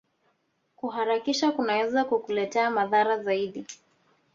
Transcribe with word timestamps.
Kuharakisha 0.75 1.51
kunaweza 1.51 2.05
kukuletea 2.05 2.69
madhara 2.71 3.23
zaidi 3.23 3.65